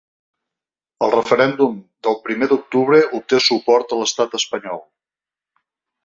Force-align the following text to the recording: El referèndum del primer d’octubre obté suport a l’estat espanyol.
El 1.07 1.11
referèndum 1.15 1.75
del 2.07 2.17
primer 2.23 2.47
d’octubre 2.51 3.01
obté 3.17 3.39
suport 3.49 3.93
a 3.93 3.99
l’estat 3.99 4.33
espanyol. 4.39 4.81